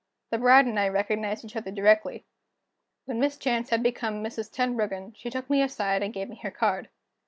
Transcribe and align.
The 0.31 0.39
bride 0.39 0.65
and 0.65 0.79
I 0.79 0.87
recognized 0.89 1.45
each 1.45 1.55
other 1.55 1.69
directly. 1.69 2.25
When 3.05 3.19
Miss 3.19 3.37
Chance 3.37 3.69
had 3.69 3.83
become 3.83 4.23
Mrs. 4.23 4.51
Tenbruggen, 4.51 5.13
she 5.15 5.29
took 5.29 5.47
me 5.47 5.61
aside, 5.61 6.01
and 6.01 6.11
gave 6.11 6.27
me 6.27 6.37
her 6.37 6.49
card. 6.49 6.89